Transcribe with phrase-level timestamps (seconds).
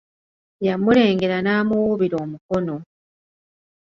[0.65, 2.75] Yamulengera n'amuwuubira omukono.